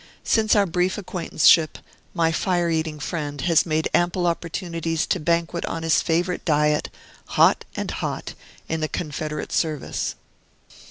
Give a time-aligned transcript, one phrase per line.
[0.23, 1.77] Since our brief acquaintanceship,
[2.15, 6.89] my fire eating friend has had ample opportunities to banquet on his favorite diet,
[7.37, 8.33] hot and hot,
[8.67, 10.15] in the Confederate service.